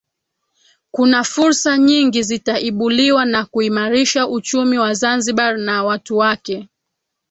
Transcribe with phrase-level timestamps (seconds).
[0.91, 6.69] kuna fursa nyingi zitaibuliwa na kuimarisha uchumi wa Zanzibar na watu wake